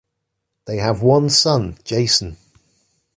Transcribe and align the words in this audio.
They 0.65 0.77
have 0.77 1.03
one 1.03 1.29
son 1.29 1.77
Jason. 1.83 2.37